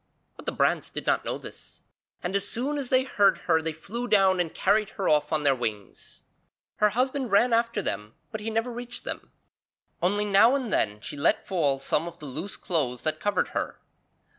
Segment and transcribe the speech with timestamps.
[0.35, 1.81] But the brants did not know this,
[2.23, 5.43] and as soon as they heard her they flew down and carried her off on
[5.43, 6.23] their wings.
[6.77, 9.31] Her husband ran after them but he never reached them,
[10.01, 13.79] only now and then she let fall some of the loose clothes that covered her.